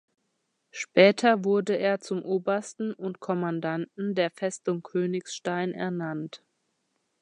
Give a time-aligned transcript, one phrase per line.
[0.71, 6.43] Später wurde er zum Obersten und Kommandanten der Festung Königstein ernannt.